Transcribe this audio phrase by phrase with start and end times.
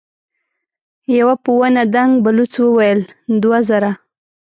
[1.17, 2.99] يوه په ونه دنګ بلوڅ وويل:
[3.41, 3.91] دوه زره.